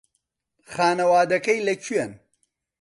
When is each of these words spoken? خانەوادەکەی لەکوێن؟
خانەوادەکەی 0.73 1.59
لەکوێن؟ 1.67 2.11